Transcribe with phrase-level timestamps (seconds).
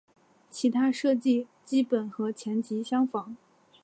[0.49, 3.37] 其他设计基本和前级相仿。